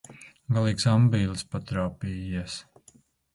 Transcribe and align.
Galīgs 0.55 0.87
ambīlis 0.91 1.43
patrāpījies. 1.51 2.57